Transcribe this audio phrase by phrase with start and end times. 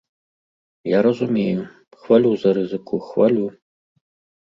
[0.91, 1.63] Я разумею,
[2.01, 3.47] хвалю за рызыку, хвалю.